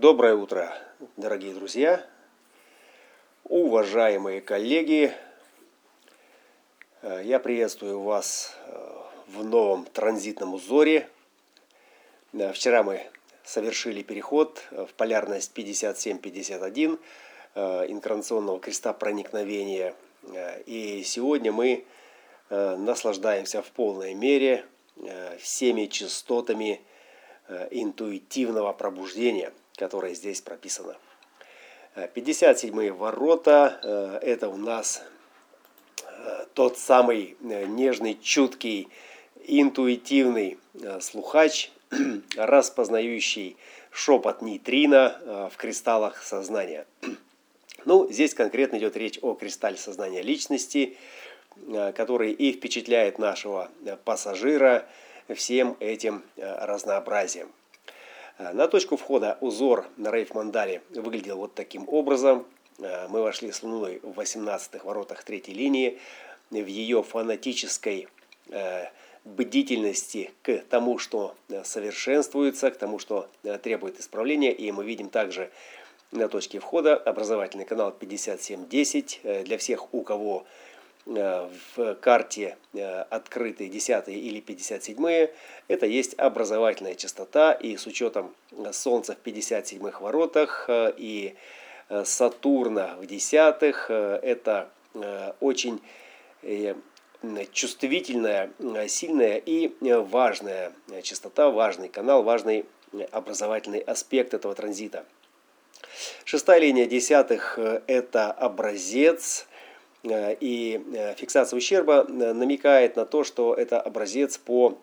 Доброе 0.00 0.34
утро, 0.34 0.72
дорогие 1.18 1.52
друзья, 1.52 2.02
уважаемые 3.44 4.40
коллеги. 4.40 5.12
Э, 7.02 7.20
я 7.22 7.38
приветствую 7.38 8.00
вас 8.00 8.56
э, 8.64 8.92
в 9.26 9.44
новом 9.44 9.84
транзитном 9.84 10.54
узоре. 10.54 11.06
Э, 12.32 12.50
вчера 12.54 12.82
мы 12.82 13.10
совершили 13.44 14.02
переход 14.02 14.64
в 14.70 14.88
полярность 14.96 15.52
57-51 15.54 16.98
инкарнационного 17.54 18.58
креста 18.58 18.94
проникновения. 18.94 19.94
И 20.64 21.02
сегодня 21.04 21.52
мы 21.52 21.84
наслаждаемся 22.48 23.60
в 23.60 23.70
полной 23.72 24.14
мере 24.14 24.64
всеми 25.38 25.84
частотами 25.84 26.80
интуитивного 27.70 28.72
пробуждения– 28.72 29.52
которое 29.80 30.12
здесь 30.12 30.42
прописано. 30.42 30.94
57-е 31.96 32.92
ворота 32.92 33.80
э,– 33.82 34.18
это 34.22 34.50
у 34.50 34.58
нас 34.58 35.02
э, 36.02 36.44
тот 36.52 36.76
самый 36.76 37.38
э, 37.40 37.64
нежный, 37.64 38.18
чуткий, 38.20 38.88
интуитивный 39.46 40.58
слухач, 41.00 41.72
распознающий 42.36 43.56
шепот 43.90 44.42
нейтрино 44.42 45.48
в 45.50 45.56
кристаллах 45.56 46.22
сознания. 46.22 46.86
Ну, 47.86 48.12
здесь 48.12 48.34
конкретно 48.34 48.76
идет 48.76 48.94
речь 48.94 49.18
о 49.22 49.32
кристалле 49.32 49.78
сознания 49.78 50.20
личности, 50.20 50.98
который 51.94 52.30
и 52.30 52.52
впечатляет 52.52 53.18
нашего 53.18 53.70
пассажира 54.04 54.86
всем 55.34 55.78
этим 55.80 56.22
разнообразием. 56.36 57.48
Э, 58.40 58.52
на 58.52 58.68
точку 58.68 58.96
входа 58.96 59.36
узор 59.40 59.86
на 59.96 60.10
рейф 60.10 60.34
Мандале 60.34 60.82
выглядел 60.90 61.36
вот 61.36 61.54
таким 61.54 61.86
образом. 61.88 62.46
Э, 62.78 63.06
мы 63.08 63.22
вошли 63.22 63.52
с 63.52 63.62
Луной 63.62 64.00
в 64.02 64.18
18-х 64.18 64.84
воротах 64.84 65.22
третьей 65.24 65.54
линии, 65.54 65.98
в 66.50 66.66
ее 66.66 67.02
фанатической 67.02 68.08
э, 68.48 68.86
бдительности 69.24 70.30
к 70.42 70.58
тому, 70.70 70.98
что 70.98 71.34
совершенствуется, 71.64 72.70
к 72.70 72.76
тому, 72.76 72.98
что 72.98 73.28
требует 73.62 74.00
исправления. 74.00 74.52
И 74.52 74.72
мы 74.72 74.84
видим 74.84 75.10
также 75.10 75.50
на 76.10 76.26
точке 76.28 76.58
входа 76.58 76.96
образовательный 76.96 77.66
канал 77.66 77.92
5710 77.92 79.20
для 79.44 79.58
всех, 79.58 79.92
у 79.92 80.02
кого 80.02 80.46
в 81.10 81.94
карте 81.96 82.56
э, 82.72 83.02
открытые 83.02 83.68
10 83.68 84.08
или 84.08 84.40
57 84.40 85.28
это 85.66 85.86
есть 85.86 86.14
образовательная 86.16 86.94
частота 86.94 87.52
и 87.52 87.76
с 87.76 87.86
учетом 87.86 88.34
Солнца 88.72 89.14
в 89.14 89.18
57 89.18 89.90
воротах 90.00 90.66
э, 90.68 90.92
и 90.96 91.34
Сатурна 92.04 92.94
в 93.00 93.06
десятых 93.06 93.90
это 93.90 94.70
очень 95.40 95.80
чувствительная, 97.50 98.52
сильная 98.86 99.38
и 99.38 99.72
важная 99.80 100.72
частота, 101.02 101.50
важный 101.50 101.88
канал, 101.88 102.22
важный 102.22 102.64
образовательный 103.10 103.80
аспект 103.80 104.34
этого 104.34 104.54
транзита. 104.54 105.04
Шестая 106.24 106.60
линия 106.60 106.86
десятых– 106.86 107.58
это 107.88 108.30
образец 108.30 109.48
Э, 109.48 109.49
и 110.02 110.82
э, 110.94 111.14
фиксация 111.14 111.56
ущерба 111.56 112.06
э, 112.08 112.32
намекает 112.32 112.96
на 112.96 113.04
то, 113.04 113.22
что 113.22 113.54
это 113.54 113.80
образец 113.80 114.38
по 114.38 114.78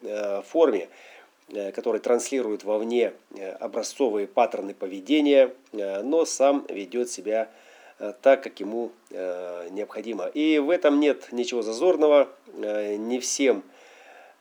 форме, 0.45 0.89
который 1.73 2.01
транслирует 2.01 2.65
вовне 2.65 3.13
образцовые 3.59 4.27
паттерны 4.27 4.73
поведения, 4.73 5.53
но 5.71 6.25
сам 6.25 6.65
ведет 6.67 7.09
себя 7.09 7.47
так, 8.21 8.43
как 8.43 8.59
ему 8.59 8.91
необходимо. 9.09 10.25
И 10.25 10.59
в 10.59 10.69
этом 10.69 10.99
нет 10.99 11.31
ничего 11.31 11.61
зазорного, 11.61 12.27
не 12.53 13.19
всем 13.21 13.63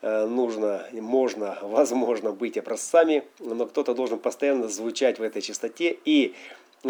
нужно, 0.03 0.84
можно, 0.92 1.56
возможно 1.62 2.32
быть 2.32 2.59
образцами, 2.59 3.22
но 3.38 3.66
кто-то 3.66 3.94
должен 3.94 4.19
постоянно 4.19 4.66
звучать 4.66 5.20
в 5.20 5.22
этой 5.22 5.42
частоте 5.42 5.97
и 6.04 6.34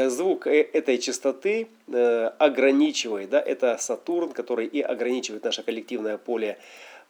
звук 0.05 0.47
э, 0.47 0.63
этой 0.73 0.99
частоты 0.99 1.69
э, 1.89 2.31
ограничивает, 2.39 3.31
да, 3.31 3.41
это 3.41 3.77
Сатурн, 3.79 4.33
который 4.33 4.67
и 4.67 4.81
ограничивает 4.81 5.45
наше 5.45 5.63
коллективное 5.63 6.19
поле 6.19 6.59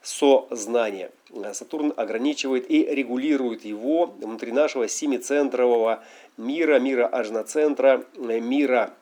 сознания. 0.02 1.10
Сатурн 1.52 1.92
ограничивает 1.96 2.70
и 2.70 2.84
регулирует 2.84 3.64
его 3.64 4.06
внутри 4.06 4.52
нашего 4.52 4.88
семицентрового 4.88 6.04
мира, 6.36 6.78
мира 6.78 7.06
ажноцентра, 7.06 8.04
мира, 8.16 8.92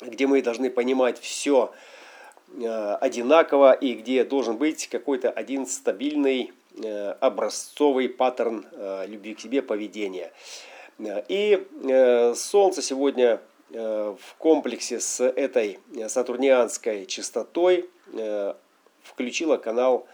где 0.00 0.26
мы 0.26 0.42
должны 0.42 0.70
понимать 0.70 1.18
все 1.18 1.72
э, 2.48 2.94
одинаково 3.00 3.72
и 3.72 3.94
где 3.94 4.24
должен 4.24 4.56
быть 4.56 4.88
какой-то 4.88 5.30
один 5.30 5.66
стабильный 5.66 6.52
образцовый 7.20 8.08
паттерн 8.08 8.66
любви 9.06 9.34
к 9.34 9.40
себе 9.40 9.62
поведения. 9.62 10.32
И 10.98 11.66
э, 11.88 12.34
Солнце 12.34 12.80
сегодня 12.80 13.40
э, 13.70 14.14
в 14.18 14.34
комплексе 14.36 15.00
с 15.00 15.24
этой 15.24 15.80
сатурнианской 16.08 17.06
частотой 17.06 17.88
э, 18.12 18.54
включило 19.02 19.56
канал, 19.56 20.06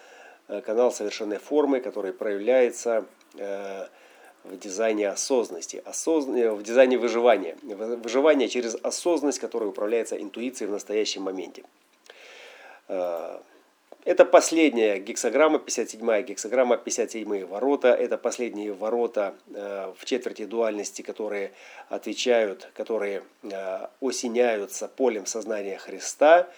канал 0.65 0.91
совершенной 0.91 1.39
формы, 1.39 1.81
который 1.81 2.13
проявляется 2.13 3.05
в 3.35 4.57
дизайне 4.57 5.09
осознанности, 5.09 5.81
осозн... 5.85 6.33
в 6.33 6.63
дизайне 6.63 6.99
выживания. 6.99 7.57
Выживание 7.63 8.49
через 8.49 8.75
осознанность, 8.83 9.39
которая 9.39 9.69
управляется 9.69 10.21
интуицией 10.21 10.69
в 10.69 10.73
настоящем 10.73 11.23
моменте. 11.23 11.63
Это 14.07 14.25
последняя 14.25 14.99
гексограмма, 14.99 15.59
57-я 15.59 16.23
гексограмма, 16.23 16.81
57-е 16.83 17.45
ворота. 17.45 17.89
Это 17.89 18.17
последние 18.17 18.73
ворота 18.73 19.35
э, 19.53 19.93
в 19.95 20.07
четверти 20.07 20.47
дуальности, 20.47 21.03
которые 21.03 21.53
отвечают, 21.91 22.71
которые 22.73 23.25
э, 23.43 23.87
осеняются 24.01 24.89
полем 24.89 25.27
сознания 25.27 25.77
Христа. 25.77 26.49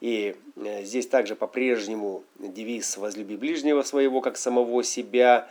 И 0.00 0.36
э, 0.54 0.84
здесь 0.84 1.08
также 1.08 1.34
по-прежнему 1.34 2.22
девиз 2.38 2.96
«Возлюби 2.96 3.36
ближнего 3.36 3.82
своего, 3.82 4.20
как 4.20 4.36
самого 4.36 4.84
себя» 4.84 5.48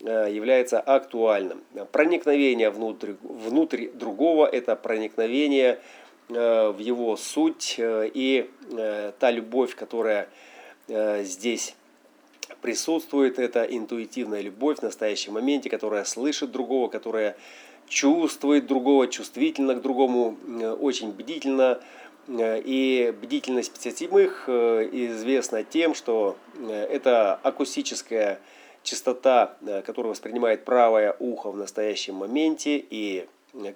является 0.00 0.78
актуальным. 0.78 1.60
Проникновение 1.90 2.70
внутрь, 2.70 3.14
внутрь 3.20 3.88
другого– 3.88 4.46
это 4.52 4.76
проникновение 4.76 5.80
в 6.28 6.76
его 6.78 7.16
суть 7.16 7.74
и 7.80 8.48
та 9.18 9.30
любовь, 9.32 9.74
которая 9.74 10.28
Э, 10.28 10.32
здесь 10.88 11.74
присутствует 12.60 13.38
эта 13.38 13.64
интуитивная 13.64 14.40
любовь 14.40 14.78
в 14.78 14.82
настоящем 14.82 15.34
моменте, 15.34 15.70
которая 15.70 16.04
слышит 16.04 16.50
другого, 16.50 16.88
которая 16.88 17.36
чувствует 17.88 18.66
другого, 18.66 19.08
чувствительно 19.08 19.74
к 19.74 19.82
другому, 19.82 20.36
э, 20.46 20.70
очень 20.72 21.12
бдительно. 21.12 21.80
Э, 22.28 22.60
и 22.62 23.14
бдительность 23.20 23.72
57-х 23.72 24.52
известна 24.92 25.64
тем, 25.64 25.94
что 25.94 26.36
это 26.68 27.34
акустическая 27.42 28.40
частота, 28.82 29.56
которая 29.84 30.10
воспринимает 30.10 30.64
правое 30.64 31.14
ухо 31.18 31.50
в 31.50 31.56
настоящем 31.56 32.16
моменте, 32.16 32.82
и, 32.90 33.26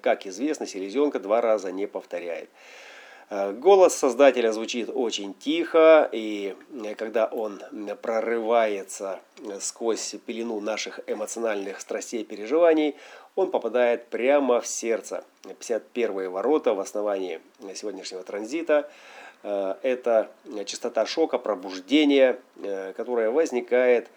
как 0.01 0.27
известно, 0.27 0.67
селезенка 0.67 1.19
два 1.19 1.41
раза 1.41 1.73
не 1.73 1.87
повторяет. 1.87 2.49
Э, 3.35 3.51
голос 3.53 3.95
создателя 3.95 4.53
звучит 4.53 4.91
очень 4.93 5.33
тихо, 5.33 6.07
и 6.13 6.55
э, 6.85 6.95
когда 6.95 7.25
он 7.25 7.63
прорывается 8.03 9.21
э, 9.41 9.59
сквозь 9.59 10.17
пелену 10.27 10.61
наших 10.61 11.01
эмоциональных 11.07 11.81
страстей 11.81 12.21
и 12.21 12.25
переживаний, 12.25 12.95
он 13.35 13.51
попадает 13.51 14.09
прямо 14.09 14.61
в 14.61 14.67
сердце. 14.67 15.25
51 15.45 16.31
ворота 16.31 16.75
в 16.75 16.81
основании 16.81 17.41
сегодняшнего 17.75 18.23
транзита– 18.23 18.91
это 19.43 20.31
частота 20.67 21.07
шока, 21.07 21.39
пробуждения, 21.39 22.39
которая 22.97 23.31
возникает 23.31 24.09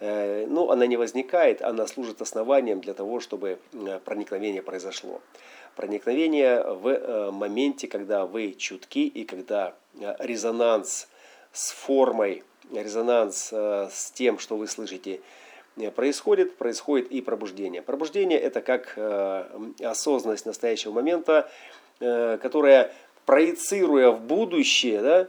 ну, 0.00 0.70
она 0.70 0.86
не 0.86 0.96
возникает, 0.96 1.60
она 1.60 1.86
служит 1.86 2.22
основанием 2.22 2.80
для 2.80 2.94
того, 2.94 3.20
чтобы 3.20 3.58
проникновение 4.04 4.62
произошло 4.62 5.20
проникновение 5.76 6.62
в 6.62 6.88
э, 6.88 7.30
моменте, 7.30 7.88
когда 7.88 8.26
вы 8.26 8.52
чутки 8.52 9.00
и 9.00 9.24
когда 9.24 9.74
э, 10.00 10.14
резонанс 10.18 11.08
с 11.52 11.72
формой, 11.72 12.44
резонанс 12.72 13.50
э, 13.52 13.88
с 13.92 14.10
тем, 14.12 14.38
что 14.38 14.56
вы 14.56 14.66
слышите, 14.68 15.20
происходит, 15.96 16.56
происходит 16.56 17.10
и 17.10 17.22
пробуждение. 17.22 17.80
Пробуждение– 17.80 18.38
это 18.40 18.60
как 18.60 18.98
осознанность 19.82 20.44
настоящего 20.44 20.92
момента, 20.92 21.50
которая, 21.98 22.92
проецируя 23.24 24.10
в 24.10 24.20
будущее, 24.20 25.00
да, 25.00 25.28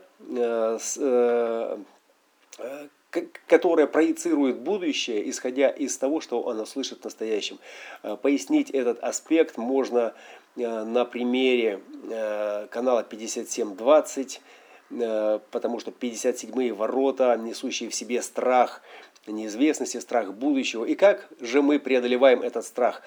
которая 3.48 3.88
проецирует 3.88 4.60
будущее, 4.60 5.30
исходя 5.30 5.70
из 5.70 5.98
того, 5.98 6.22
что 6.22 6.48
она 6.50 6.66
слышит 6.66 7.02
в 7.02 7.04
настоящем. 7.04 7.60
Пояснить 8.22 8.70
этот 8.72 9.00
аспект 9.04 9.58
можно 9.58 10.14
на 10.56 11.06
примере 11.06 11.82
канала 12.70 13.04
5720, 13.04 14.42
потому 14.90 15.80
что 15.80 15.92
57-е 15.92 16.74
ворота, 16.74 17.38
несущие 17.38 17.90
в 17.90 17.96
себе 17.96 18.22
страх– 18.22 18.82
неизвестности, 19.32 19.98
страх 19.98 20.34
будущего. 20.34 20.86
И 20.86 20.96
как 20.96 21.28
же 21.40 21.62
мы 21.62 21.80
преодолеваем 21.80 22.42
этот 22.42 22.66
страх? 22.66 23.02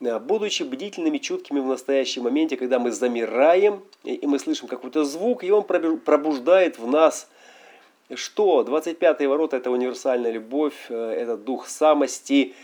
Э, 0.00 0.18
будучи 0.18 0.62
бдительными, 0.62 1.18
чуткими 1.18 1.60
в 1.60 1.66
настоящем 1.66 2.24
моменте, 2.24 2.56
когда 2.56 2.78
мы 2.78 2.90
замираем, 2.90 3.82
и 4.02 4.26
мы 4.26 4.38
слышим 4.38 4.66
какой-то 4.68 5.04
звук, 5.04 5.44
и 5.44 5.50
он 5.50 5.62
пробуждает 5.62 6.78
в 6.78 6.86
нас 6.86 7.28
что? 8.16 8.62
25-е 8.62 9.28
ворота– 9.28 9.56
это 9.58 9.70
универсальная 9.70 10.30
любовь, 10.30 10.86
э, 10.88 10.94
это 10.94 11.36
дух 11.36 11.68
самости, 11.68 12.54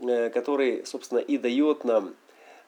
э, 0.00 0.30
который, 0.30 0.84
собственно, 0.86 1.18
и 1.18 1.38
дает 1.38 1.84
нам, 1.84 2.14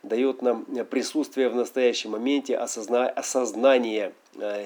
дает 0.02 0.42
нам 0.42 0.64
присутствие 0.90 1.48
в 1.48 1.54
настоящем 1.54 2.10
моменте, 2.10 2.56
осозна, 2.56 3.08
осознание 3.08 4.12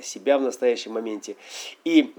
себя 0.03 0.39
в 0.39 0.43
настоящем 0.43 0.93
моменте 0.93 1.37
и 1.85 2.13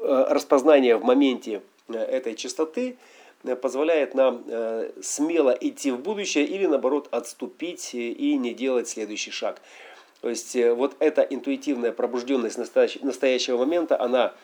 распознание 0.00 0.96
в 0.96 1.04
моменте 1.04 1.60
Э, 1.94 1.98
этой 1.98 2.34
частоты 2.34 2.96
э, 3.44 3.56
позволяет 3.56 4.14
нам 4.14 4.42
э, 4.46 4.90
смело 5.02 5.50
идти 5.50 5.90
в 5.90 6.00
будущее 6.00 6.44
или 6.44 6.66
наоборот 6.66 7.08
отступить 7.10 7.94
и 7.94 8.36
не 8.36 8.54
делать 8.54 8.88
следующий 8.88 9.30
шаг. 9.30 9.60
То 10.20 10.28
есть 10.28 10.54
вот 10.54 10.96
эта 10.98 11.22
интуитивная 11.22 11.92
пробужденность 11.92 12.58
настоящего 12.58 13.56
момента, 13.56 14.00
она 14.00 14.34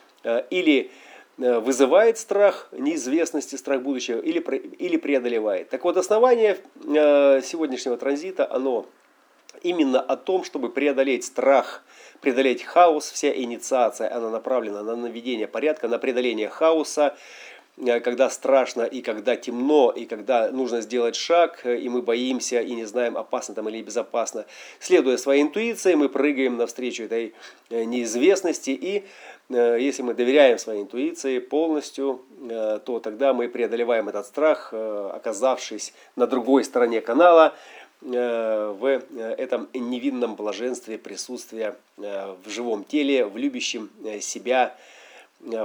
или 0.49 0.89
вызывает 1.37 2.17
страх 2.17 2.67
неизвестности, 2.71 3.55
страх 3.55 3.83
будущего, 3.83 4.19
или, 4.19 4.39
или 4.39 4.97
преодолевает. 4.97 5.69
Так 5.69 5.83
вот, 5.83 5.97
основание 5.97 6.57
сегодняшнего 6.83 7.95
транзита, 7.95 8.51
оно 8.51 8.87
именно 9.61 9.99
о 9.99 10.17
том, 10.17 10.43
чтобы 10.43 10.69
преодолеть 10.69 11.25
страх, 11.25 11.83
преодолеть 12.21 12.63
хаос, 12.63 13.11
вся 13.11 13.31
инициация, 13.35 14.13
она 14.13 14.29
направлена 14.29 14.83
на 14.83 14.95
наведение 14.95 15.47
порядка, 15.47 15.87
на 15.87 15.99
преодоление 15.99 16.49
хаоса, 16.49 17.15
э, 17.15 17.56
когда 18.03 18.29
страшно 18.29 18.83
и 18.83 19.01
когда 19.01 19.35
темно, 19.35 19.91
и 19.95 20.05
когда 20.05 20.51
нужно 20.51 20.81
сделать 20.81 21.15
шаг, 21.15 21.61
э, 21.63 21.77
и 21.77 21.89
мы 21.89 22.01
боимся 22.01 22.59
и 22.61 22.73
не 22.73 22.85
знаем, 22.85 23.17
опасно 23.17 23.55
там 23.55 23.69
или 23.69 23.81
безопасно. 23.81 24.45
Следуя 24.79 25.17
своей 25.17 25.43
интуиции, 25.43 25.95
мы 25.95 26.09
прыгаем 26.09 26.57
навстречу 26.57 27.03
этой 27.03 27.33
э, 27.69 27.83
неизвестности, 27.83 28.71
и 28.71 29.03
если 29.49 30.01
мы 30.01 30.13
доверяем 30.13 30.57
своей 30.57 30.81
интуиции 30.81 31.39
полностью, 31.39 32.21
то 32.49 32.99
тогда 33.01 33.33
мы 33.33 33.47
преодолеваем 33.47 34.09
этот 34.09 34.25
страх, 34.25 34.73
оказавшись 34.73 35.93
на 36.17 36.27
другой 36.27 36.65
стороне 36.65 36.99
канала, 36.99 37.53
Э, 38.03 38.75
в 38.79 38.85
э, 38.85 39.01
этом 39.37 39.67
невинном 39.73 40.35
блаженстве 40.35 40.99
присутствия 40.99 41.75
э, 41.97 42.35
в 42.43 42.49
живом 42.49 42.83
теле, 42.83 43.25
в 43.25 43.37
любящем 43.37 43.89
себя 44.21 44.75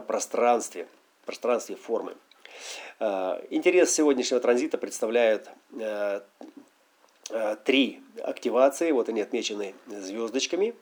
пространстве, 0.06 0.86
пространстве 1.24 1.76
формы. 1.76 2.14
Интерес 3.00 3.92
сегодняшнего 3.92 4.40
транзита 4.40 4.78
представляют 4.78 5.48
три 7.64 8.00
активации, 8.22 8.92
вот 8.92 9.08
они 9.08 9.20
отмечены 9.20 9.74
звездочками, 9.88 10.74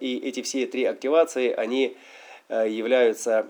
и 0.00 0.20
эти 0.24 0.42
все 0.42 0.66
три 0.66 0.84
активации, 0.84 1.52
они 1.52 1.96
являются 2.48 3.46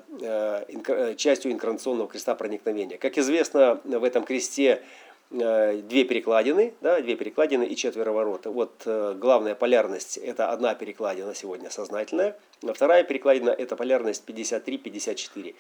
частью 1.17 1.53
инкарнационного 1.53 2.09
креста 2.09 2.35
проникновения. 2.35 2.99
Как 2.99 3.17
известно, 3.17 3.81
в 3.85 4.05
этом 4.05 4.25
кресте 4.25 4.83
Э, 4.83 4.85
две 5.31 6.05
перекладины, 6.05 6.75
да, 6.81 7.01
две 7.01 7.15
перекладины 7.15 7.65
и 7.65 7.77
четверо 7.77 8.11
ворота. 8.11 8.51
Вот 8.51 8.83
э, 8.85 9.15
главная 9.17 9.55
полярность– 9.55 10.17
это 10.19 10.51
одна 10.51 10.75
перекладина 10.75 11.37
сегодня 11.37 11.71
сознательная, 11.71 12.37
а 12.67 12.73
вторая 12.73 13.05
перекладина– 13.05 13.51
это 13.59 13.77
полярность 13.77 14.25
53-54. 14.27 15.55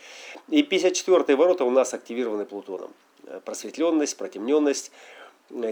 И 0.49 0.63
54 0.65 1.37
ворота 1.37 1.65
у 1.65 1.71
нас 1.71 1.95
активированы 1.95 2.47
Плутоном. 2.47 2.93
Э, 3.27 3.41
просветленность, 3.45 4.17
протемненность, 4.17 4.91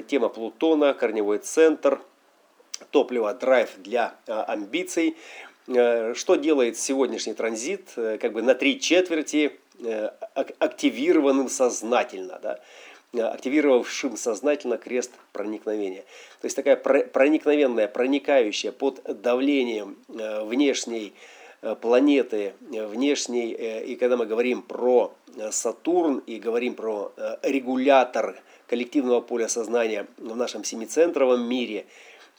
тема 0.07 0.29
Плутона, 0.29 0.95
корневой 0.95 1.39
центр, 1.39 2.01
топливо, 2.93 3.35
драйв 3.35 3.71
для 3.79 4.15
амбиций. 4.27 5.17
Что 5.67 6.37
делает 6.37 6.79
сегодняшний 6.79 7.35
транзит 7.35 7.91
как 7.95 8.33
бы 8.33 8.43
на 8.43 8.55
три 8.55 8.81
четверти 8.81 9.53
активированным 10.59 11.49
сознательно. 11.49 12.41
Да? 12.43 12.59
Э, 13.15 13.23
активировавшим 13.23 14.19
сознательно 14.19 14.77
крест 14.77 15.13
проникновения. 15.33 16.03
То 16.41 16.45
есть 16.45 16.57
такая 16.57 16.77
проникновенная, 16.77 17.89
проникающая 17.89 18.71
под 18.71 19.01
давлением 19.23 19.97
э, 20.09 20.45
внешней 20.45 21.15
э, 21.63 21.75
планеты, 21.75 22.53
внешней, 22.61 23.53
и 23.53 23.97
когда 23.97 24.19
мы 24.19 24.27
говорим 24.27 24.61
про 24.61 25.15
Сатурн 25.51 26.19
и 26.27 26.39
говорим 26.39 26.75
про 26.75 27.13
регулятор 27.43 28.37
коллективного 28.67 29.23
поля 29.23 29.49
сознания 29.49 30.07
в 30.19 30.37
нашем 30.37 30.63
семицентровом 30.63 31.49
мире, 31.49 31.87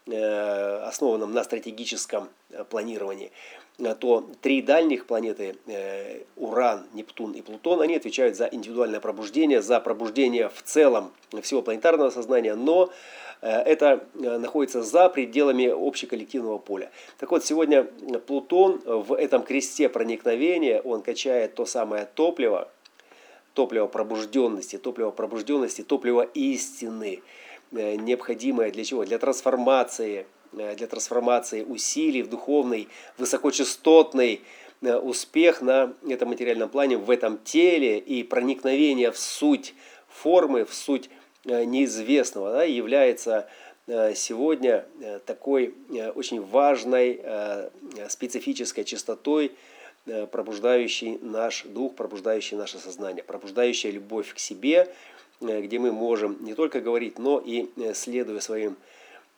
основанном 0.07 1.33
на 1.33 1.43
стратегическом 1.43 2.29
планировании, 2.69 3.31
Э, 3.79 3.95
то 3.95 4.25
три 4.41 4.61
дальних 4.61 5.05
планеты, 5.05 5.55
э, 5.67 6.23
Уран, 6.35 6.85
Нептун 6.93 7.31
и 7.33 7.41
Плутон, 7.41 7.81
они 7.81 7.95
отвечают 7.95 8.35
за 8.35 8.45
индивидуальное 8.45 8.99
пробуждение, 8.99 9.61
за 9.61 9.79
пробуждение 9.79 10.49
в 10.49 10.61
целом 10.63 11.11
всего 11.41 11.61
планетарного 11.61 12.09
сознания, 12.09 12.55
но 12.55 12.89
э, 13.41 13.49
это 13.49 14.05
находится 14.15 14.83
за 14.83 15.09
пределами 15.09 15.67
общеколлективного 15.67 16.57
поля. 16.57 16.91
Так 17.17 17.31
вот, 17.31 17.45
сегодня 17.45 17.83
Плутон 18.27 18.81
в 18.85 19.13
этом 19.13 19.43
кресте 19.43 19.87
проникновения, 19.87 20.81
он 20.81 21.01
качает 21.01 21.55
то 21.55 21.65
самое 21.65 22.07
топливо, 22.13 22.69
топливо 23.53 23.87
пробужденности, 23.87 24.77
топливо 24.77 25.11
пробужденности, 25.11 25.83
топливо 25.83 26.23
истины, 26.33 27.21
необходимое 27.71 28.71
для 28.71 28.83
чего? 28.83 29.05
Для 29.05 29.17
трансформации 29.17 30.25
Э, 30.57 30.75
для 30.75 30.87
трансформации 30.87 31.63
усилий 31.63 32.23
в 32.23 32.29
духовный, 32.29 32.87
высокочастотный 33.17 34.41
э, 34.81 34.95
успех 34.95 35.61
на 35.61 35.93
этом 36.07 36.29
материальном 36.29 36.69
плане, 36.69 36.97
в 36.97 37.09
этом 37.11 37.37
теле 37.39 37.99
и 37.99 38.23
проникновение 38.23 39.11
в 39.11 39.17
суть 39.17 39.75
формы, 40.07 40.65
в 40.65 40.73
суть 40.73 41.09
э, 41.45 41.63
неизвестного, 41.65 42.51
да, 42.51 42.63
является 42.63 43.49
сегодня 44.13 44.85
такой 45.25 45.73
очень 46.13 46.41
важной 46.41 47.23
специфической 48.07 48.83
частотой, 48.83 49.51
пробуждающей 50.31 51.17
наш 51.23 51.63
дух, 51.63 51.95
пробуждающей 51.95 52.55
наше 52.55 52.77
сознание, 52.77 53.23
пробуждающей 53.23 53.89
любовь 53.89 54.31
к 54.35 54.37
себе, 54.37 54.93
где 55.41 55.79
мы 55.79 55.91
можем 55.91 56.37
не 56.43 56.53
только 56.53 56.81
говорить, 56.81 57.17
но 57.19 57.39
и 57.39 57.69
следуя 57.93 58.39
своим 58.39 58.77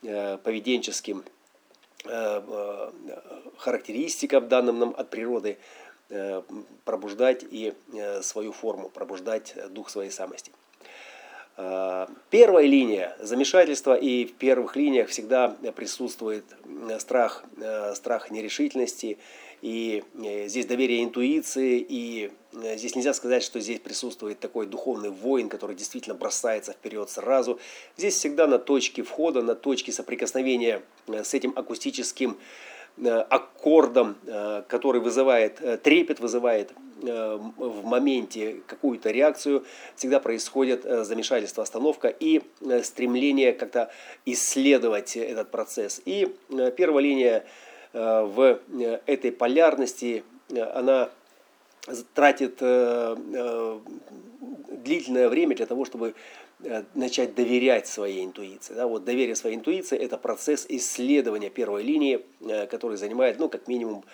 Э, 0.04 0.40
поведенческим 0.44 1.24
э, 2.06 2.10
э, 2.10 2.92
характеристикам, 3.58 4.48
данным 4.48 4.80
нам 4.80 4.96
от 4.98 5.10
природы, 5.10 5.58
пробуждать 6.84 7.46
и 7.50 7.74
свою 8.22 8.52
форму, 8.52 8.90
пробуждать 8.90 9.56
дух 9.70 9.90
своей 9.90 10.12
самости. 10.12 10.52
Первая 11.56 12.66
линия 12.66 13.16
замешательства, 13.22 13.94
и 13.96 14.26
в 14.26 14.34
первых 14.34 14.76
линиях 14.76 15.08
всегда 15.08 15.56
присутствует 15.74 16.44
страх, 17.00 17.46
страх 17.96 18.30
нерешительности, 18.30 19.20
и 19.62 20.04
э, 20.16 20.48
здесь 20.48 20.66
доверие 20.66 21.04
интуиции, 21.04 21.86
и 21.88 22.32
э, 22.54 22.78
здесь 22.78 22.96
нельзя 22.96 23.14
сказать, 23.14 23.44
что 23.44 23.60
здесь 23.60 23.80
присутствует 23.80 24.40
такой 24.40 24.66
духовный 24.66 25.12
воин, 25.12 25.50
который 25.50 25.76
действительно 25.76 26.16
бросается 26.16 26.74
вперед 26.74 27.10
сразу. 27.10 27.60
Здесь 27.96 28.16
всегда 28.16 28.48
на 28.48 28.58
точке 28.58 29.04
входа, 29.04 29.44
на 29.44 29.54
точке 29.54 29.92
соприкосновения 29.92 30.82
э, 31.08 31.24
с 31.24 31.34
этим 31.34 31.54
акустическим 31.56 32.38
аккордом, 33.30 34.18
который 34.68 35.00
вызывает 35.00 35.82
трепет, 35.82 36.20
вызывает 36.20 36.74
в 37.02 37.86
моменте 37.86 38.62
какую-то 38.68 39.12
реакцию, 39.12 39.66
всегда 39.96 40.20
происходит 40.20 40.84
замешательство, 40.84 41.64
остановка 41.64 42.10
и 42.10 42.42
стремление 42.84 43.54
как-то 43.54 43.92
исследовать 44.26 45.16
этот 45.16 45.52
процесс. 45.52 46.02
И 46.04 46.36
первая 46.76 47.02
линия 47.02 47.46
в 47.94 48.60
э, 48.70 49.00
этой 49.06 49.32
полярности. 49.32 50.24
Э, 50.50 50.64
она 50.64 51.10
тратит 52.14 52.58
длительное 54.84 55.30
время 55.30 55.56
для 55.56 55.66
того, 55.66 55.84
чтобы 55.84 56.14
начать 56.94 57.34
доверять 57.34 57.88
своей 57.88 58.24
интуиции. 58.24 58.76
Да, 58.76 58.86
вот 58.86 59.04
доверие 59.04 59.36
своей 59.36 59.56
интуиции– 59.56 59.98
это 60.00 60.20
процесс 60.20 60.68
исследования 60.70 61.50
первой 61.50 61.82
линии, 61.82 62.24
который 62.68 62.98
занимает, 62.98 63.40
ну, 63.40 63.50
как 63.50 63.68
минимум, 63.68 64.06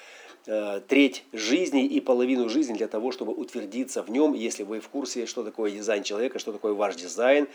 треть 0.88 1.26
жизни 1.34 1.86
и 1.86 2.00
половину 2.00 2.48
жизни 2.48 2.74
для 2.74 2.88
того, 2.88 3.12
чтобы 3.12 3.34
утвердиться 3.34 4.02
в 4.02 4.10
нем, 4.10 4.34
если 4.34 4.64
вы 4.64 4.80
в 4.80 4.88
курсе, 4.88 5.26
что 5.26 5.44
такое 5.44 5.70
дизайн 5.72 6.04
человека, 6.04 6.40
что 6.40 6.54
такое 6.54 6.72
ваш 6.72 6.96
дизайн, 6.96 7.50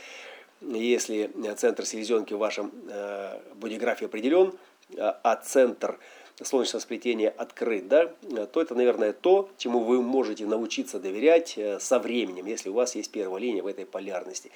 если 0.61 1.31
центр 1.57 1.87
селезенки 1.87 2.35
в 2.35 2.39
вашем 2.39 2.71
бодиграфе 3.55 4.05
определен, 4.05 4.53
а 4.99 5.37
центр 5.37 5.99
солнечного 6.43 6.81
сплетения 6.81 7.33
открыт, 7.37 7.89
да, 7.89 8.13
то 8.53 8.61
это, 8.61 8.75
наверное, 8.75 9.13
то, 9.13 9.49
чему 9.59 9.81
вы 9.81 10.03
можете 10.03 10.47
научиться 10.47 10.99
доверять 10.99 11.59
со 11.79 11.99
временем, 11.99 12.47
если 12.47 12.69
у 12.69 12.73
вас 12.73 12.95
есть 12.95 13.11
первая 13.13 13.41
линия 13.41 13.63
в 13.63 13.67
этой 13.67 13.87
полярности. 13.87 14.51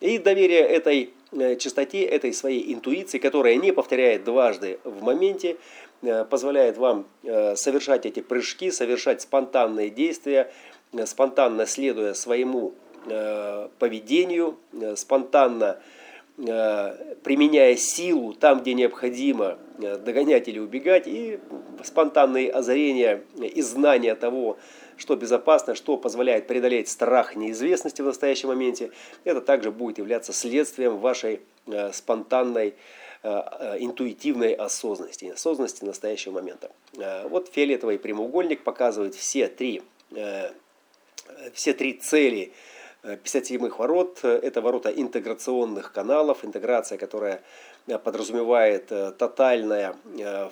И 0.00 0.18
доверие 0.18 0.60
этой 0.60 1.10
э, 1.32 1.56
чистоте, 1.56 2.04
этой 2.04 2.32
своей 2.32 2.72
интуиции, 2.72 3.18
которая 3.18 3.56
не 3.56 3.72
повторяет 3.72 4.22
дважды 4.22 4.78
в 4.84 5.02
моменте, 5.02 5.56
э, 6.02 6.24
позволяет 6.24 6.78
вам 6.78 7.06
э, 7.24 7.56
совершать 7.56 8.06
эти 8.06 8.20
прыжки, 8.20 8.70
совершать 8.70 9.22
спонтанные 9.22 9.90
действия, 9.90 10.52
спонтанно 11.04 11.66
следуя 11.66 12.14
своему 12.14 12.74
поведению, 13.78 14.58
спонтанно 14.96 15.78
применяя 16.38 17.74
силу 17.76 18.32
там, 18.32 18.60
где 18.60 18.74
необходимо 18.74 19.58
догонять 19.78 20.46
или 20.46 20.60
убегать, 20.60 21.04
и 21.06 21.40
спонтанные 21.82 22.50
озарения 22.50 23.22
и 23.40 23.60
знания 23.60 24.14
того, 24.14 24.56
что 24.98 25.16
безопасно, 25.16 25.74
что 25.74 25.96
позволяет 25.96 26.46
преодолеть 26.46 26.88
страх 26.88 27.36
неизвестности 27.36 28.02
в 28.02 28.06
настоящем 28.06 28.48
моменте, 28.48 28.90
это 29.24 29.40
также 29.40 29.70
будет 29.70 29.98
являться 29.98 30.32
следствием 30.32 30.98
вашей 30.98 31.40
э, 31.66 31.92
спонтанной 31.92 32.74
э, 33.22 33.28
э, 33.28 33.76
интуитивной 33.78 34.52
осознанности, 34.52 35.26
осознанности 35.26 35.84
настоящего 35.84 36.32
момента. 36.32 36.70
Вот 37.30 37.48
фиолетовый 37.52 37.98
прямоугольник 37.98 38.64
показывает 38.64 39.14
все 39.14 39.46
три, 39.46 39.82
все 41.52 41.72
три 41.72 41.94
цели 41.94 42.52
57-х 43.02 43.76
ворот. 43.78 44.24
Это 44.24 44.60
ворота 44.60 44.90
интеграционных 44.90 45.92
каналов, 45.92 46.44
интеграция, 46.44 46.98
которая 46.98 47.42
подразумевает 48.04 48.86
тотальное 49.18 49.94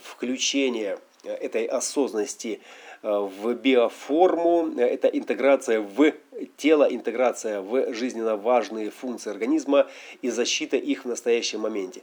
включение 0.03 0.99
этой 1.25 1.67
осознанности 1.67 2.61
в 3.03 3.55
биоформу, 3.55 4.73
это 4.79 5.09
интеграция 5.09 5.81
в 5.81 6.13
тело, 6.57 6.85
интеграция 6.91 7.61
в 7.61 7.93
жизненно 7.95 8.37
важные 8.37 8.91
функции 8.91 9.31
организма 9.31 9.87
и 10.23 10.31
защита 10.31 10.77
их 10.77 11.05
в 11.05 11.09
настоящем 11.09 11.61
моменте. 11.61 12.03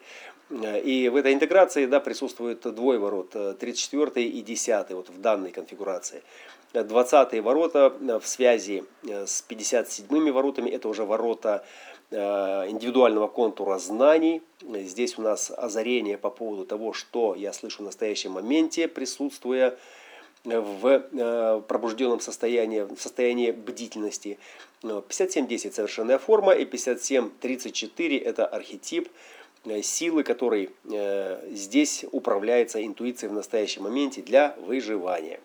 И 0.51 1.09
в 1.11 1.15
этой 1.15 1.33
интеграции 1.33 1.87
да, 1.87 1.99
присутствует 1.99 2.61
двое 2.61 2.99
ворот, 2.99 3.31
34 3.31 4.25
и 4.25 4.41
10 4.41 4.91
вот 4.91 5.09
в 5.09 5.19
данной 5.19 5.51
конфигурации. 5.51 6.21
20 6.73 7.41
ворота 7.41 7.93
в 7.99 8.25
связи 8.25 8.83
с 9.03 9.41
57 9.43 10.31
воротами, 10.31 10.69
это 10.69 10.89
уже 10.89 11.05
ворота 11.05 11.63
э, 12.09 12.17
индивидуального 12.69 13.27
контура 13.27 13.77
знаний. 13.77 14.41
Здесь 14.61 15.17
у 15.17 15.21
нас 15.21 15.51
озарение 15.55 16.17
по 16.17 16.29
поводу 16.29 16.65
того, 16.65 16.93
что 16.93 17.35
я 17.35 17.53
слышу 17.53 17.83
в 17.83 17.85
настоящем 17.85 18.31
моменте, 18.31 18.87
присутствуя 18.87 19.77
в 20.43 20.87
э, 20.87 21.61
пробужденном 21.67 22.19
состоянии, 22.19 22.81
в 22.81 22.99
состоянии 22.99 23.51
бдительности. 23.51 24.37
57.10 24.81 25.71
совершенная 25.71 26.17
форма 26.17 26.53
и 26.53 26.65
57.34 26.65 28.21
это 28.21 28.45
архетип 28.45 29.09
э, 29.65 29.81
силы, 29.81 30.23
который 30.23 30.71
э, 30.91 31.49
здесь 31.51 32.05
управляется 32.11 32.85
интуицией 32.85 33.29
в 33.29 33.33
настоящем 33.33 33.83
моменте 33.83 34.21
для 34.21 34.55
выживания. 34.59 35.39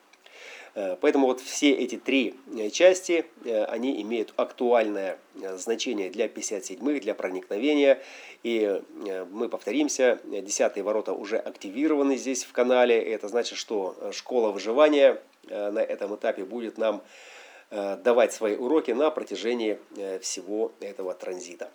Э, 0.75 0.97
поэтому 1.01 1.27
вот 1.27 1.41
все 1.41 1.73
эти 1.73 1.97
три 1.97 2.35
э, 2.57 2.71
части, 2.71 3.27
э, 3.45 3.65
они 3.65 4.01
имеют 4.03 4.33
актуальное 4.37 5.19
значение 5.57 6.11
для 6.11 6.27
57-х, 6.27 7.01
для 7.01 7.15
проникновения. 7.15 8.03
И 8.43 8.83
мы 9.31 9.49
повторимся, 9.49 10.19
десятые 10.25 10.83
ворота 10.83 11.13
уже 11.13 11.39
активированы 11.39 12.17
здесь 12.17 12.45
в 12.45 12.53
канале. 12.53 13.01
Это 13.01 13.29
значит, 13.29 13.57
что 13.57 13.97
школа 14.13 14.51
выживания 14.51 15.21
на 15.49 15.79
этом 15.79 16.15
этапе 16.17 16.45
будет 16.45 16.77
нам 16.77 17.03
давать 17.71 18.33
свои 18.33 18.57
уроки 18.57 18.91
на 18.91 19.11
протяжении 19.11 19.79
всего 20.21 20.73
этого 20.81 21.15
транзита. 21.15 21.71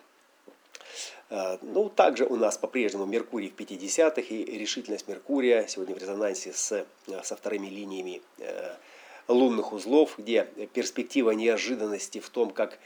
Ну, 1.62 1.88
также 1.88 2.26
у 2.26 2.36
нас 2.36 2.58
по-прежнему 2.58 3.06
Меркурий 3.06 3.48
в 3.48 3.60
50-х 3.60 4.22
и 4.22 4.58
решительность 4.58 5.08
Меркурия 5.08 5.66
сегодня 5.66 5.94
в 5.94 5.98
резонансе 5.98 6.52
с, 6.52 6.86
со 7.22 7.36
вторыми 7.36 7.66
линиями 7.66 8.22
лунных 9.28 9.72
узлов, 9.72 10.14
где 10.18 10.44
перспектива 10.72 11.30
неожиданности 11.30 12.20
в 12.20 12.28
том, 12.28 12.50
как 12.50 12.78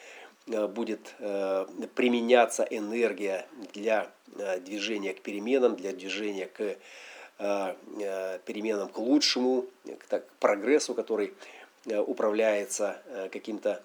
э, 0.46 0.66
будет 0.66 1.14
э, 1.18 1.66
применяться 1.94 2.66
энергия 2.70 3.46
для 3.74 4.10
э, 4.36 4.60
движения 4.60 5.14
к 5.14 5.20
переменам, 5.20 5.76
для 5.76 5.92
движения 5.92 6.46
к 6.46 6.76
переменам 8.46 8.88
к 8.88 8.98
лучшему, 8.98 9.66
к 10.08 10.24
прогрессу, 10.40 10.92
который 10.92 11.32
управляется 11.86 13.00
каким-то 13.30 13.80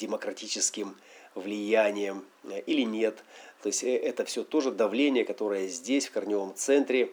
демократическим 0.00 0.96
влиянием 1.36 2.24
или 2.66 2.82
нет. 2.82 3.22
То 3.62 3.68
есть 3.68 3.82
это 3.82 4.24
все 4.24 4.44
тоже 4.44 4.70
давление, 4.70 5.24
которое 5.24 5.66
здесь, 5.66 6.06
в 6.06 6.12
корневом 6.12 6.54
центре, 6.54 7.10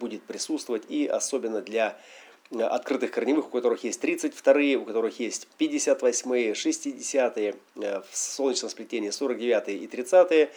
будет 0.00 0.22
присутствовать. 0.22 0.82
И 0.88 1.06
особенно 1.06 1.60
для 1.60 1.96
открытых 2.50 3.12
корневых, 3.12 3.46
у 3.46 3.50
которых 3.50 3.84
есть 3.84 4.02
32-е, 4.02 4.76
у 4.76 4.84
которых 4.84 5.20
есть 5.20 5.46
58-е, 5.58 6.52
60-е, 6.52 7.54
в 7.76 8.16
солнечном 8.16 8.70
сплетении 8.70 9.10
49-е 9.10 9.76
и 9.76 9.86
30-е. 9.86 10.50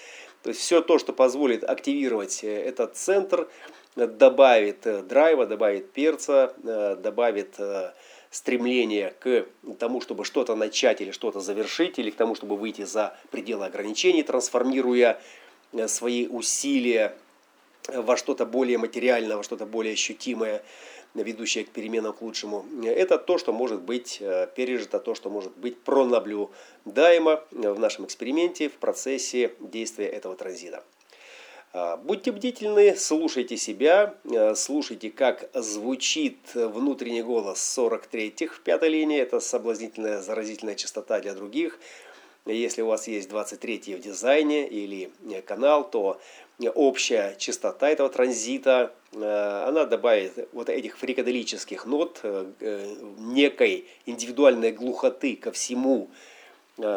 То 0.46 0.50
есть 0.50 0.62
все 0.62 0.82
то, 0.82 1.00
что 1.00 1.12
позволит 1.12 1.64
активировать 1.64 2.44
э, 2.44 2.64
этот 2.66 2.96
центр, 2.96 3.48
добавит 3.96 4.86
э, 4.86 5.02
драйва, 5.02 5.48
добавит 5.48 5.92
перца, 5.92 6.54
э, 6.64 6.96
добавит 7.02 7.56
стремление 8.32 9.14
к 9.20 9.46
тому, 9.80 10.02
чтобы 10.02 10.26
что-то 10.26 10.56
начать 10.56 11.02
или 11.02 11.12
что-то 11.12 11.40
завершить, 11.40 12.00
или 12.00 12.10
к 12.10 12.16
тому, 12.16 12.36
чтобы 12.36 12.58
выйти 12.58 12.84
за 12.84 13.18
пределы 13.32 13.66
ограничений, 13.66 14.24
трансформируя 14.24 15.22
свои 15.88 16.28
усилия 16.28 17.16
во 17.88 18.18
что-то 18.18 18.46
более 18.46 18.78
материальное, 18.78 19.38
во 19.38 19.44
что-то 19.44 19.66
более 19.66 19.94
ощутимое 19.94 20.64
ведущее 21.14 21.64
к 21.64 21.70
переменам 21.70 22.14
к 22.14 22.22
лучшему, 22.22 22.66
это 22.84 23.18
то, 23.18 23.38
что 23.38 23.54
может 23.54 23.82
быть 23.82 24.18
э, 24.20 24.48
пережито, 24.54 25.00
то, 25.00 25.16
что 25.16 25.30
может 25.30 25.56
быть 25.58 25.80
пронаблюдаемо 25.80 27.42
в 27.52 27.80
нашем 27.80 28.06
эксперименте 28.06 28.68
в 28.68 28.74
процессе 28.74 29.54
действия 29.62 30.08
этого 30.08 30.36
транзита. 30.36 30.84
А, 31.78 31.98
будьте 31.98 32.32
бдительны, 32.32 32.96
слушайте 32.96 33.58
себя, 33.58 34.16
э, 34.24 34.56
слушайте, 34.56 35.12
как 35.12 35.50
звучит 35.54 36.38
внутренний 36.54 37.22
голос 37.22 37.60
43-х 37.78 38.56
в 38.56 38.62
пятой 38.62 38.88
линии. 38.88 39.20
Это 39.20 39.42
соблазнительная, 39.42 40.22
заразительная 40.22 40.76
частота 40.76 41.20
для 41.20 41.34
других. 41.34 41.78
Если 42.46 42.82
у 42.82 42.88
вас 42.88 43.10
есть 43.10 43.28
23 43.28 43.96
в 43.96 44.00
дизайне 44.00 44.70
или 44.70 45.12
э, 45.30 45.42
канал, 45.42 45.84
то 45.90 46.22
общая 46.76 47.36
частота 47.38 47.90
этого 47.90 48.08
транзита, 48.08 48.94
э, 49.12 49.66
она 49.68 49.84
добавит 49.84 50.48
вот 50.54 50.70
этих 50.70 50.98
фрикаделических 50.98 51.86
нот, 51.86 52.22
э, 52.24 52.96
некой 53.18 53.86
индивидуальной 54.06 54.72
глухоты 54.72 55.36
ко 55.36 55.52
всему, 55.52 56.10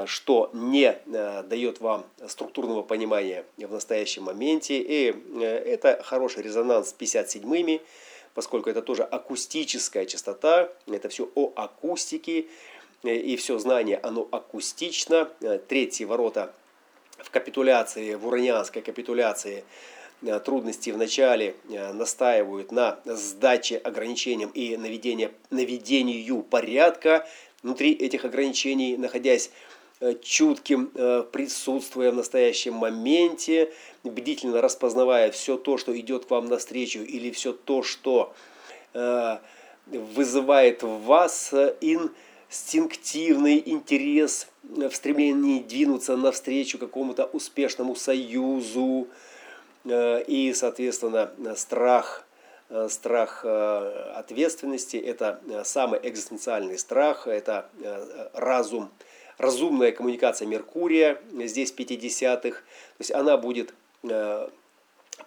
что 0.07 0.51
не 0.53 0.99
дает 1.07 1.81
вам 1.81 2.05
структурного 2.27 2.83
понимания 2.83 3.45
в 3.57 3.73
настоящем 3.73 4.25
моменте. 4.25 4.79
И 4.79 5.15
это 5.41 6.03
хороший 6.03 6.43
резонанс 6.43 6.91
с 6.91 6.95
57-ми, 6.99 7.81
поскольку 8.35 8.71
это 8.71 8.83
тоже 8.83 9.05
акустическая 9.05 10.05
частота, 10.05 10.71
это 10.87 11.09
все 11.09 11.31
о 11.35 11.53
акустике, 11.55 12.47
и 13.03 13.37
все 13.37 13.59
знание, 13.59 13.99
оно 14.03 14.27
акустично. 14.31 15.31
Э, 15.41 15.59
третьи 15.59 16.05
ворота 16.05 16.53
в 17.19 17.31
капитуляции, 17.31 18.15
в 18.15 18.27
уранианской 18.27 18.83
капитуляции 18.83 19.65
э, 20.23 20.41
трудности 20.41 20.91
в 20.91 20.99
начале 20.99 21.55
э, 21.69 21.93
настаивают 21.93 22.73
на 22.73 22.99
сдаче 23.05 23.77
ограничениям 23.77 24.51
и 24.51 24.77
наведению, 24.77 25.33
наведению 25.51 26.43
порядка 26.43 27.27
внутри 27.63 27.93
этих 27.93 28.25
ограничений, 28.25 28.97
находясь 28.97 29.51
чутким, 30.23 30.93
присутствуя 31.33 32.13
в 32.13 32.15
настоящем 32.15 32.75
моменте, 32.75 33.73
бдительно 34.05 34.61
распознавая 34.61 35.33
все 35.33 35.57
то, 35.57 35.77
что 35.77 35.99
идет 35.99 36.27
к 36.27 36.31
вам 36.31 36.47
навстречу, 36.47 37.01
или 37.01 37.33
все 37.33 37.53
то, 37.53 37.83
что 37.83 38.33
вызывает 39.87 40.85
в 40.85 41.03
вас 41.03 41.53
ин 41.81 42.13
инстинктивный 42.51 43.63
интерес 43.65 44.49
в 44.63 44.93
стремлении 44.93 45.61
двинуться 45.61 46.17
навстречу 46.17 46.79
какому-то 46.79 47.27
успешному 47.27 47.95
союзу 47.95 49.09
э, 49.85 50.23
и, 50.27 50.53
соответственно, 50.55 51.31
страх 51.57 52.27
страх 52.89 53.45
ответственности, 53.45 54.97
это 54.97 55.41
самый 55.65 56.01
экзистенциальный 56.03 56.79
страх, 56.79 57.27
это 57.27 57.69
разум, 58.35 58.91
разумная 59.39 59.93
коммуникация 59.93 60.47
Меркурия 60.47 61.19
здесь 61.33 61.73
50-х. 61.73 62.59
То 62.59 62.61
есть 62.99 63.11
она 63.11 63.37
будет 63.37 63.73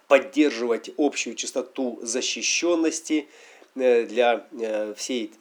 поддерживать 0.06 0.90
общую 0.96 1.34
частоту 1.34 1.98
защищенности 2.02 3.28
для 3.74 4.46
всей 4.96 5.32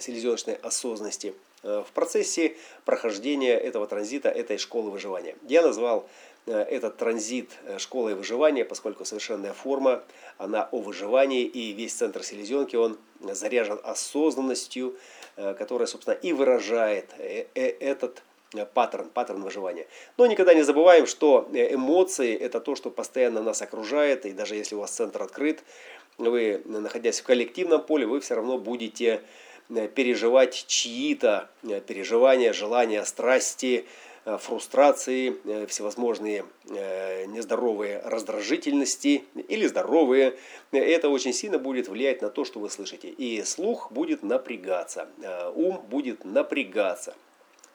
селезеночной 0.00 0.54
осознанности 0.54 1.34
в 1.62 1.86
процессе 1.94 2.56
прохождения 2.84 3.54
этого 3.54 3.86
транзита, 3.86 4.28
этой 4.28 4.58
школы 4.58 4.90
выживания. 4.90 5.34
Я 5.46 5.62
назвал 5.62 6.06
Э, 6.06 6.33
этот 6.46 6.96
транзит 6.98 7.50
э, 7.64 7.78
школы 7.78 8.14
выживания, 8.14 8.64
поскольку 8.64 9.04
совершенная 9.04 9.52
форма, 9.52 10.02
она 10.36 10.68
о 10.72 10.80
выживании, 10.80 11.44
и 11.44 11.72
весь 11.72 11.94
центр 11.94 12.22
селезенки, 12.22 12.76
он 12.76 12.98
заряжен 13.20 13.80
осознанностью, 13.82 14.96
э, 15.36 15.54
которая, 15.54 15.86
собственно, 15.86 16.14
и 16.14 16.32
выражает 16.32 17.10
этот 17.54 18.22
паттерн, 18.74 19.08
паттерн 19.08 19.42
выживания. 19.42 19.86
Но 20.16 20.26
никогда 20.26 20.54
не 20.54 20.62
забываем, 20.62 21.06
что 21.06 21.48
эмоции– 21.52 22.34
это 22.40 22.60
то, 22.60 22.76
что 22.76 22.90
постоянно 22.90 23.42
нас 23.42 23.62
окружает, 23.62 24.26
и 24.26 24.32
даже 24.32 24.54
если 24.54 24.74
у 24.74 24.80
вас 24.80 24.90
центр 24.90 25.22
открыт, 25.22 25.64
вы, 26.18 26.62
находясь 26.64 27.20
в 27.20 27.24
коллективном 27.24 27.82
поле, 27.82 28.06
вы 28.06 28.20
все 28.20 28.34
равно 28.34 28.58
будете 28.58 29.22
переживать 29.94 30.66
чьи-то 30.68 31.48
переживания, 31.86 32.52
желания, 32.52 33.04
страсти, 33.04 33.86
Э, 33.86 34.13
фрустрации, 34.24 35.36
э, 35.44 35.66
всевозможные 35.66 36.46
э, 36.70 37.26
нездоровые 37.26 38.00
раздражительности 38.04 39.24
или 39.48 39.66
здоровые. 39.66 40.38
Это 40.72 41.10
очень 41.10 41.34
сильно 41.34 41.58
будет 41.58 41.88
влиять 41.88 42.22
на 42.22 42.30
то, 42.30 42.44
что 42.44 42.58
вы 42.58 42.70
слышите. 42.70 43.08
И 43.08 43.42
слух 43.44 43.92
будет 43.92 44.22
напрягаться, 44.22 45.08
ум 45.54 45.84
будет 45.90 46.24
напрягаться. 46.24 47.14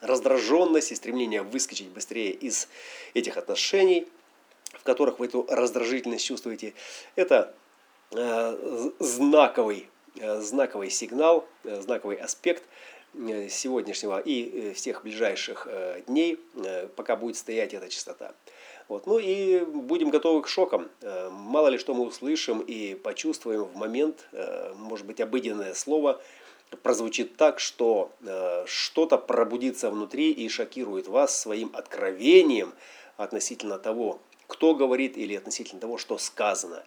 Раздраженность 0.00 0.92
и 0.92 0.94
стремление 0.94 1.42
выскочить 1.42 1.88
быстрее 1.88 2.32
из 2.32 2.68
этих 3.14 3.36
отношений, 3.36 4.08
в 4.72 4.82
которых 4.82 5.18
вы 5.18 5.26
эту 5.26 5.46
раздражительность 5.48 6.24
чувствуете, 6.24 6.74
это 7.16 7.54
знаковый, 8.98 9.88
знаковый 10.16 10.90
сигнал, 10.90 11.46
знаковый 11.62 12.16
аспект– 12.16 12.64
Э, 12.72 12.99
сегодняшнего 13.14 14.18
и 14.18 14.70
э, 14.70 14.72
всех 14.74 15.02
ближайших 15.02 15.66
э, 15.68 16.02
дней, 16.06 16.38
пока 16.96 17.16
будет 17.16 17.36
стоять 17.36 17.74
эта 17.74 17.88
частота. 17.88 18.34
Вот. 18.88 19.06
Ну 19.06 19.18
и 19.18 19.60
будем 19.60 20.10
готовы 20.10 20.42
к 20.42 20.48
шокам. 20.48 20.88
Мало 21.30 21.68
ли 21.68 21.78
что 21.78 21.94
мы 21.94 22.04
услышим 22.04 22.58
и 22.58 22.94
почувствуем 22.94 23.62
в 23.62 23.76
момент, 23.76 24.28
может 24.74 25.06
быть, 25.06 25.20
обыденное 25.20 25.74
слово 25.74 26.20
прозвучит 26.82 27.36
так, 27.36 27.60
что 27.60 28.10
что-то 28.66 29.16
пробудится 29.16 29.90
внутри 29.90 30.32
и 30.32 30.48
шокирует 30.48 31.06
вас 31.06 31.38
своим 31.38 31.70
откровением 31.72 32.72
относительно 33.16 33.78
того, 33.78 34.18
кто 34.48 34.74
говорит, 34.74 35.16
или 35.16 35.36
относительно 35.36 35.80
того, 35.80 35.96
что 35.96 36.18
сказано, 36.18 36.82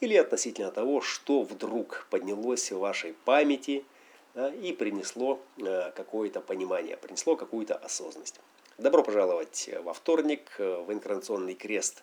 или 0.00 0.16
относительно 0.16 0.70
того, 0.70 1.02
что 1.02 1.42
вдруг 1.42 2.06
поднялось 2.08 2.72
в 2.72 2.78
вашей 2.78 3.12
памяти– 3.26 3.84
и 4.34 4.72
принесло 4.72 5.40
э, 5.58 5.90
какое-то 5.94 6.40
понимание, 6.40 6.96
принесло 6.96 7.36
какую-то 7.36 7.74
осознанность. 7.74 8.40
Добро 8.78 9.02
пожаловать 9.02 9.68
во 9.82 9.92
вторник 9.92 10.54
э, 10.58 10.82
в 10.86 10.92
инкарнационный 10.92 11.54
крест 11.54 12.02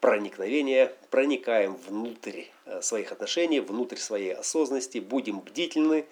проникновения. 0.00 0.92
Проникаем 1.10 1.76
внутрь 1.76 2.44
э, 2.66 2.82
своих 2.82 3.12
отношений, 3.12 3.60
внутрь 3.60 3.96
своей 3.96 4.34
осознанности, 4.34 4.98
будем 4.98 5.40
бдительны, 5.40 6.06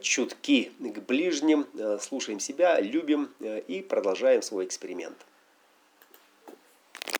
чутки 0.00 0.72
к 0.78 1.00
ближним, 1.00 1.66
слушаем 2.00 2.40
себя, 2.40 2.80
любим 2.80 3.30
и 3.40 3.84
продолжаем 3.86 4.40
свой 4.40 4.64
эксперимент. 4.64 5.18